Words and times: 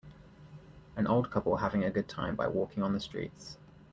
An 0.95 1.05
old 1.05 1.29
couple 1.29 1.57
having 1.57 1.83
a 1.83 1.91
good 1.91 2.07
time 2.09 2.35
by 2.35 2.47
walking 2.47 2.81
on 2.81 2.93
the 2.93 2.99
streets. 2.99 3.57